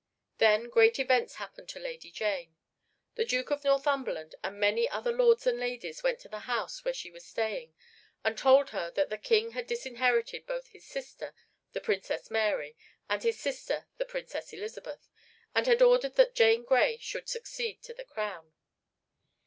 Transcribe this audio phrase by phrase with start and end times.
[0.39, 2.55] Then great events happened to Lady Jane.
[3.13, 6.91] The Duke of Northumberland and many other lords and ladies went to the house where
[6.95, 7.75] she was staying
[8.23, 11.35] and told her that the King had disinherited both his sister
[11.73, 12.75] the Princess Mary
[13.11, 15.07] and his sister the Princess Elizabeth,
[15.53, 18.55] and had ordered that Jane Grey should succeed to the crown.